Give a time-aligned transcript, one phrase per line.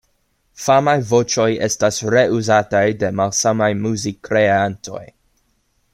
[0.61, 5.07] Famaj voĉoj estas reuzataj de malsamaj muzikkreantoj.